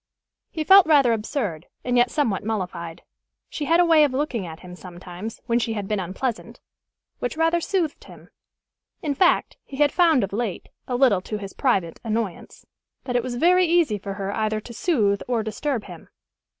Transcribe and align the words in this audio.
He 0.49 0.63
felt 0.63 0.87
rather 0.87 1.13
absurd, 1.13 1.67
and 1.83 1.95
yet 1.95 2.09
somewhat 2.09 2.43
mollified. 2.43 3.03
She 3.51 3.65
had 3.65 3.79
a 3.79 3.85
way 3.85 4.03
of 4.03 4.13
looking 4.13 4.47
at 4.47 4.61
him, 4.61 4.75
sometimes, 4.75 5.39
when 5.45 5.59
she 5.59 5.73
had 5.73 5.87
been 5.87 5.99
unpleasant, 5.99 6.59
which 7.19 7.37
rather 7.37 7.61
soothed 7.61 8.05
him. 8.05 8.31
In 9.03 9.13
fact, 9.13 9.57
he 9.63 9.77
had 9.77 9.91
found 9.91 10.23
of 10.23 10.33
late, 10.33 10.69
a 10.87 10.95
little 10.95 11.21
to 11.21 11.37
his 11.37 11.53
private 11.53 11.99
annoyance, 12.03 12.65
that 13.03 13.15
it 13.15 13.21
was 13.21 13.35
very 13.35 13.67
easy 13.67 13.99
for 13.99 14.15
her 14.15 14.33
either 14.35 14.59
to 14.59 14.73
soothe 14.73 15.21
or 15.27 15.43
disturb 15.43 15.83
him. 15.83 16.09